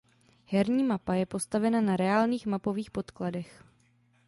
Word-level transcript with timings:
Herní 0.45 0.83
mapa 0.83 1.13
je 1.13 1.25
postavena 1.29 1.77
na 1.81 1.93
reálných 1.97 2.45
mapových 2.49 2.91
podkladech. 2.91 3.63